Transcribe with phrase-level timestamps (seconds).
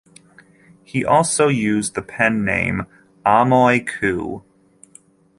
[0.83, 2.87] He also used the pen name
[3.23, 4.41] "Amoy Ku".